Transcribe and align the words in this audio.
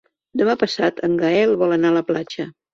Demà 0.41 0.55
passat 0.63 1.03
en 1.09 1.19
Gaël 1.21 1.55
vol 1.63 1.79
anar 1.79 1.95
a 1.95 1.99
la 2.01 2.05
platja. 2.13 2.53